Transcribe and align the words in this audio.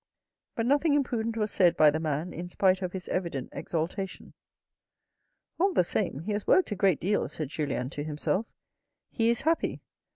But 0.55 0.65
nothing 0.65 0.95
imprudent 0.95 1.37
was 1.37 1.51
said 1.51 1.77
by 1.77 1.91
the 1.91 1.99
man 1.99 2.33
in 2.33 2.49
spite 2.49 2.81
of 2.81 2.91
his 2.91 3.07
evident 3.09 3.49
exaltation." 3.51 4.33
All 5.59 5.73
the 5.73 5.83
same 5.83 6.21
he 6.21 6.31
has 6.31 6.47
worked 6.47 6.71
a 6.71 6.75
great 6.75 6.99
deal," 6.99 7.27
said 7.27 7.49
Julien 7.49 7.91
to 7.91 8.03
himself." 8.03 8.47
He 9.11 9.29
is 9.29 9.41
happy. 9.41 9.83